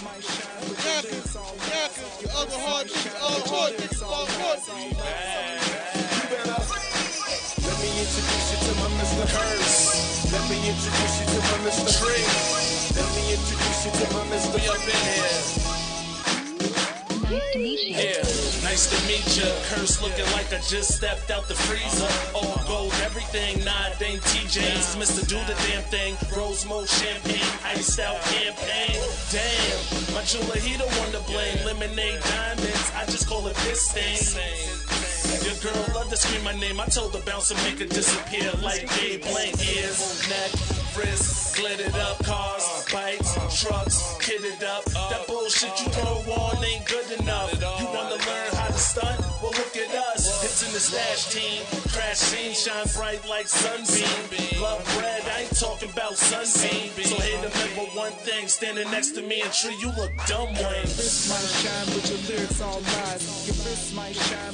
Let 0.00 0.08
me 7.80 7.90
introduce 8.00 8.48
you 8.48 8.58
to 8.64 8.72
my 8.80 8.88
Mr. 8.96 9.28
Hurst. 9.28 10.32
Let 10.32 10.44
me 10.48 10.56
introduce 10.56 11.20
you 11.20 11.26
to 11.26 11.40
my 11.44 11.58
Mr. 11.68 11.92
Free. 12.00 12.24
Let 12.96 13.08
me 13.14 13.22
introduce 13.36 13.84
you 13.84 13.92
to 13.92 14.06
my 14.14 14.24
Mr. 14.32 14.56
Up 14.70 14.88
in 14.88 15.00
here. 15.04 15.39
Nice 17.30 17.52
to 17.52 17.58
meet 17.60 17.80
you. 17.86 17.94
Yeah, 17.94 18.22
nice 18.66 18.90
to 18.90 18.98
meet 19.06 19.22
ya. 19.38 19.46
Curse 19.70 20.02
looking 20.02 20.26
like 20.32 20.52
I 20.52 20.58
just 20.66 20.96
stepped 20.96 21.30
out 21.30 21.46
the 21.46 21.54
freezer. 21.54 22.10
All 22.34 22.60
gold, 22.66 22.92
everything, 23.04 23.64
nah, 23.64 23.86
it 23.86 24.02
ain't 24.02 24.20
TJ's. 24.22 24.96
Mr. 24.96 25.22
Do 25.28 25.38
the 25.46 25.54
damn 25.70 25.84
thing. 25.94 26.16
Rose 26.36 26.66
Mo 26.66 26.84
champagne, 26.86 27.38
iced 27.64 28.00
out 28.00 28.20
campaign. 28.22 28.98
Damn, 29.30 29.78
my 30.12 30.22
jeweler, 30.26 30.58
he 30.58 30.76
the 30.76 30.90
one 30.98 31.12
to 31.12 31.20
blame. 31.30 31.56
Lemonade 31.64 32.20
diamonds, 32.20 32.90
I 32.96 33.04
just 33.06 33.28
call 33.28 33.46
it 33.46 33.54
this 33.62 33.92
thing. 33.92 35.09
Your 35.44 35.56
girl 35.62 35.84
love 35.94 36.08
to 36.10 36.16
scream 36.16 36.44
my 36.44 36.54
name. 36.58 36.80
I 36.80 36.86
told 36.86 37.12
the 37.12 37.20
bouncer 37.20 37.54
make 37.64 37.78
her 37.78 37.86
disappear 37.86 38.50
like 38.62 38.88
Dave 38.96 39.22
Blaine. 39.22 39.54
Ears, 39.76 40.28
neck, 40.28 40.50
wrist, 40.96 41.56
glittered 41.56 41.94
up 41.96 42.18
cars, 42.24 42.64
bikes, 42.92 43.34
trucks, 43.60 44.16
kitted 44.18 44.62
up. 44.64 44.84
That 44.84 45.26
bullshit 45.26 45.72
you 45.80 45.88
throw 45.90 46.18
on 46.34 46.64
ain't 46.64 46.86
good 46.86 47.20
enough. 47.20 47.52
You 47.54 47.86
wanna 47.86 48.18
learn 48.18 48.50
how 48.54 48.66
to 48.68 48.78
stunt? 48.78 49.20
Well, 49.42 49.52
look 49.52 49.76
at 49.76 49.94
us. 50.12 50.42
Hits 50.42 50.66
in 50.66 50.72
the 50.72 50.80
stash 50.80 51.32
team. 51.32 51.62
Crash 51.92 52.18
scene 52.18 52.52
shine 52.52 52.86
bright 52.94 53.26
like 53.28 53.48
sunbeam. 53.48 54.60
Love 54.60 54.84
bread, 54.98 55.22
I 55.26 55.42
ain't 55.42 55.58
talking 55.58 55.90
about 55.90 56.16
sunbeam. 56.16 56.92
So 56.92 57.16
hey, 57.16 57.36
remember 57.36 57.90
one 57.96 58.12
thing. 58.26 58.48
Standing 58.48 58.90
next 58.90 59.12
to 59.12 59.22
me 59.22 59.40
and 59.40 59.52
tree, 59.52 59.76
you 59.80 59.88
look 59.96 60.12
dumb, 60.26 60.52
Wayne. 60.54 60.84
wrist 60.96 61.30
might 61.30 61.50
shine, 61.62 61.86
but 61.94 62.04
your 62.10 62.20
lyrics 62.28 62.60
all 62.60 62.80
lies. 62.80 63.24
Your 63.48 63.56
wrist 63.64 63.94
might 63.94 64.16
shine, 64.16 64.52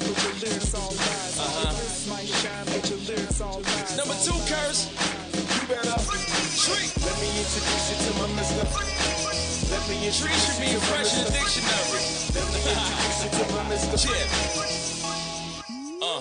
Tree 9.87 9.95
should 10.11 10.59
be 10.59 10.75
fresh 10.83 11.17
in 11.17 11.23
the 11.23 11.31
dictionary. 11.31 12.03
Let 12.35 12.43
me 12.51 12.59
introduce 12.59 13.23
you 13.23 13.29
to 13.31 13.43
my 13.55 13.63
Mr. 13.71 13.95
Chip. 13.95 14.27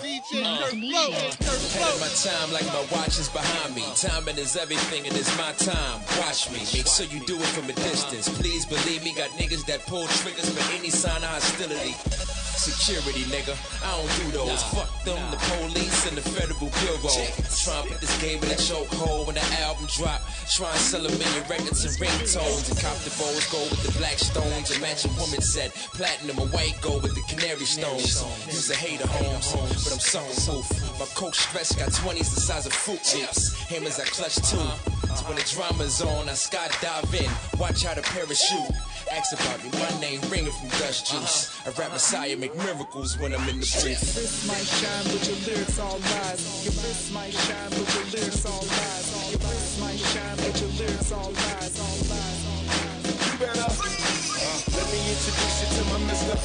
DJ 0.00 0.42
Nice 0.42 0.61
Kurt 0.61 0.70
to 0.70 0.77
meet 0.77 0.95
Flow, 0.95 1.08
you. 1.08 1.31
Kurt 1.42 1.75
Ahead 1.75 1.95
of 1.95 2.00
my 2.00 2.06
time 2.14 2.53
like 2.53 2.67
my 2.67 2.86
watch 2.97 3.19
is 3.19 3.28
behind 3.28 3.75
me. 3.75 3.83
Timing 3.97 4.39
is 4.39 4.56
everything 4.56 5.08
and 5.08 5.17
it's 5.17 5.36
my 5.36 5.50
time. 5.58 6.00
Watch 6.20 6.48
me. 6.53 6.58
Make 6.78 6.86
sure 6.86 7.06
you 7.06 7.19
do 7.27 7.34
it 7.34 7.50
from 7.58 7.64
a 7.69 7.73
distance. 7.73 8.28
Please 8.39 8.64
believe 8.64 9.03
me, 9.03 9.12
got 9.14 9.31
niggas 9.31 9.67
that 9.67 9.84
pull 9.86 10.06
triggers 10.23 10.48
for 10.48 10.62
any 10.78 10.91
sign 10.91 11.17
of 11.17 11.28
hostility. 11.28 12.36
Security, 12.67 13.22
nigga. 13.31 13.55
I 13.78 13.95
don't 13.95 14.11
do 14.19 14.39
those. 14.39 14.62
Fuck 14.75 14.91
them, 15.05 15.22
the 15.31 15.39
police 15.55 16.06
and 16.09 16.19
the 16.19 16.27
federal 16.34 16.67
bureau. 16.83 17.14
Try 17.62 17.78
and 17.78 17.91
put 17.91 18.00
this 18.00 18.11
game 18.20 18.42
in 18.42 18.50
a 18.50 18.58
chokehold 18.58 19.27
when 19.27 19.36
the 19.36 19.47
album 19.62 19.86
drop. 19.95 20.20
Try 20.50 20.70
and 20.70 20.83
sell 20.83 21.06
a 21.06 21.11
million 21.14 21.45
records 21.48 21.86
and 21.86 21.95
ringtones. 22.03 22.67
And 22.67 22.78
cop 22.83 22.98
the 23.06 23.14
bows, 23.14 23.47
go 23.55 23.62
with 23.70 23.86
the 23.86 23.95
black 23.98 24.19
stones. 24.19 24.75
And 24.75 24.83
match 24.83 25.05
a 25.05 25.08
woman 25.14 25.41
said 25.41 25.70
platinum 25.95 26.39
and 26.42 26.50
white 26.53 26.75
gold 26.83 27.05
with 27.05 27.14
the 27.14 27.23
canary 27.31 27.67
stones. 27.70 28.19
He's 28.47 28.69
a 28.70 28.75
hater, 28.75 29.06
Holmes, 29.06 29.53
but 29.55 29.92
I'm 29.95 30.03
sucker 30.03 30.34
proof. 30.42 30.98
My 30.98 31.06
coach 31.14 31.39
stress 31.39 31.73
got 31.75 31.91
20s 31.91 32.34
the 32.34 32.41
size 32.41 32.67
of 32.67 32.73
fruit 32.73 33.03
loops. 33.14 33.55
Hammers 33.70 34.01
I 34.01 34.05
clutch 34.05 34.36
too. 34.42 34.58
Uh-huh. 34.58 34.95
So 35.17 35.25
when 35.25 35.36
the 35.41 35.48
drama's 35.48 36.03
on, 36.03 36.28
I 36.28 36.36
skydive 36.36 37.09
in. 37.17 37.31
Watch 37.59 37.84
how 37.84 37.95
the 37.95 38.03
parachute. 38.03 38.69
Ask 39.09 39.33
about 39.33 39.64
me, 39.64 39.73
my 39.81 39.89
name 39.97 40.20
ringing 40.28 40.53
from 40.53 40.69
Dust 40.77 41.08
Juice. 41.08 41.56
I 41.64 41.70
rap 41.81 41.89
Messiah, 41.92 42.36
make 42.36 42.53
miracles 42.55 43.17
when 43.17 43.33
I'm 43.33 43.48
in 43.48 43.56
the 43.56 43.64
booth. 43.64 43.97
wrist 43.97 44.45
might 44.45 44.68
shine, 44.77 45.05
but 45.08 45.24
your 45.24 45.41
lyrics 45.48 45.79
all 45.80 45.96
lies. 45.96 46.45
Your 46.68 46.77
wrist 46.85 47.14
might 47.17 47.33
shine, 47.33 47.70
but 47.73 47.89
your 47.96 48.07
lyrics 48.13 48.45
all 48.45 48.61
lies. 48.61 49.08
Your 49.33 49.41
wrist 49.41 49.80
might 49.80 50.01
shine, 50.05 50.36
but 50.36 50.52
your 50.61 50.73
lyrics 50.77 51.08
all 51.08 51.33
lies. 51.33 51.73
All 51.80 51.96
lies, 52.12 52.41
all 52.45 52.62
lies. 52.68 53.08
You 53.08 53.33
better. 53.41 53.68
Let 53.73 54.86
me 54.92 55.01
introduce 55.01 55.57
you 55.64 55.68
to 55.80 55.83
my 55.96 55.98
Mr. 56.12 56.36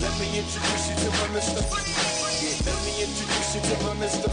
Let 0.00 0.14
me 0.16 0.26
introduce 0.32 0.84
you 0.88 0.96
to 0.96 1.08
my 1.12 1.28
Mr. 1.36 1.60
Yeah, 2.40 2.72
Let 2.72 2.78
me 2.88 2.92
introduce 3.04 3.52
you 3.52 3.60
to 3.68 3.76
my 3.84 3.92
Mr. 4.00 4.32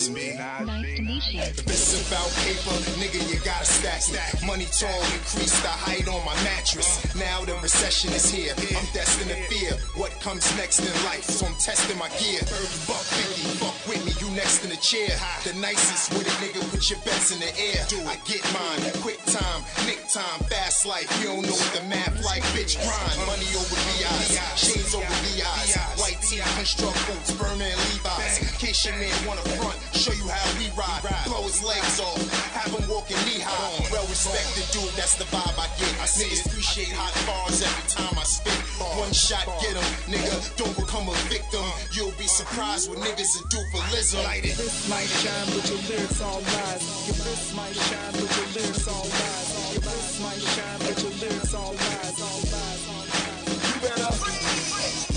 Nas 0.00 0.08
me. 0.08 0.32
Nice 0.64 0.96
to 0.96 1.02
meet 1.02 1.26
you. 1.28 1.40
If 1.40 1.68
it's 1.68 2.08
about 2.08 2.32
paper, 2.40 2.72
nigga, 2.96 3.20
you 3.28 3.36
gotta 3.44 3.66
stack 3.66 4.00
stack. 4.00 4.32
Money 4.46 4.64
tall, 4.72 4.88
increase 5.12 5.52
the 5.60 5.68
height 5.68 6.08
on 6.08 6.24
my 6.24 6.32
mattress. 6.40 7.04
Now 7.16 7.44
the 7.44 7.52
recession 7.60 8.08
is 8.16 8.30
here. 8.30 8.54
I'm 8.56 8.88
destined 8.96 9.28
to 9.28 9.36
fear 9.52 9.76
what 10.00 10.12
comes 10.20 10.48
next 10.56 10.80
in 10.80 10.94
life. 11.04 11.24
So 11.24 11.44
I'm 11.44 11.54
testing 11.60 11.98
my 11.98 12.08
gear. 12.16 12.40
Fuck 12.88 13.04
50, 13.12 13.60
fuck 13.60 13.76
with 13.84 14.00
me, 14.08 14.16
you 14.24 14.32
next 14.32 14.64
in 14.64 14.70
the 14.70 14.80
chair. 14.80 15.12
The 15.44 15.52
nicest 15.60 16.16
with 16.16 16.24
it, 16.24 16.36
nigga, 16.40 16.64
put 16.72 16.88
your 16.88 17.00
bets 17.04 17.32
in 17.36 17.40
the 17.40 17.52
air. 17.60 17.84
I 18.08 18.16
get 18.24 18.40
mine, 18.56 18.80
quick 19.04 19.20
time, 19.28 19.60
nick 19.84 20.00
time, 20.08 20.40
fast 20.48 20.86
life. 20.86 21.08
You 21.20 21.28
don't 21.28 21.44
know 21.44 21.52
what 21.52 21.72
the 21.76 21.84
math 21.92 22.16
like, 22.24 22.44
bitch, 22.56 22.80
grind. 22.80 23.20
Money 23.28 23.52
over 23.52 23.76
VIs, 24.00 24.32
shades 24.56 24.94
over 24.96 25.04
VIs. 25.28 25.76
White 26.00 26.20
tee, 26.24 26.40
construct 26.56 26.96
boots, 27.04 27.36
Burner 27.36 27.68
and 27.68 27.80
Levi's. 27.92 28.40
Case 28.56 28.88
your 28.88 28.96
man 28.96 29.12
wanna 29.28 29.44
front, 29.60 29.76
show 30.00 30.16
you 30.16 30.24
how 30.32 30.48
we 30.56 30.72
ride. 30.72 31.04
Blow 31.28 31.44
his 31.44 31.60
legs 31.60 32.00
off, 32.00 32.16
have 32.56 32.72
him 32.72 32.88
walking 32.88 33.20
knee 33.28 33.44
high. 33.44 33.84
Well 33.92 34.08
respected 34.08 34.64
dude, 34.72 34.88
that's 34.96 35.20
the 35.20 35.28
vibe 35.28 35.60
I 35.60 35.68
get. 35.76 35.92
Niggas 36.16 36.48
appreciate 36.48 36.88
hot 36.96 37.12
bars 37.28 37.60
every 37.60 37.84
time 37.84 38.16
I 38.16 38.24
spit. 38.24 38.56
One 38.96 39.12
shot, 39.12 39.44
get 39.60 39.76
him, 39.76 39.84
nigga. 40.08 40.32
Don't 40.56 40.72
become 40.72 41.04
a 41.04 41.16
victim. 41.28 41.60
You'll 41.92 42.16
be 42.16 42.24
surprised 42.24 42.88
what 42.88 43.04
niggas 43.04 43.36
will 43.36 43.48
do 43.52 43.60
for 43.68 43.84
Lizzo. 43.92 44.24
Light 44.24 44.48
wrist 44.56 44.88
might 44.88 45.10
shine, 45.20 45.48
but 45.52 45.68
your 45.68 45.80
lyrics 45.84 46.20
all 46.24 46.40
lies. 46.40 46.80
Your 47.04 47.20
wrist 47.20 47.52
might 47.52 47.76
shine, 47.76 48.12
but 48.16 48.28
your 48.32 48.48
lyrics 48.56 48.88
all 48.88 49.04
lies. 49.04 49.48
Your 49.76 49.84
wrist 49.84 50.16
might 50.24 50.40
shine, 50.40 50.80
but 50.80 50.96
your 50.96 51.12
lyrics 51.20 51.52
all 51.52 51.76
lies. 51.76 52.00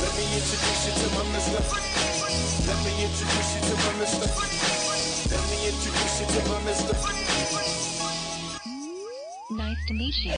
Let 0.03 0.11
me 0.19 0.25
introduce 0.35 0.81
you 0.87 0.93
to 0.99 1.07
my 1.15 1.23
Mr. 1.31 1.63
Let 2.67 2.79
me 2.83 2.91
introduce 3.03 3.49
you 3.55 3.61
to 3.69 3.75
my 3.75 3.92
Mr. 9.93 10.31